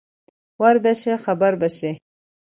[0.61, 1.91] ور به شې خبر به شې.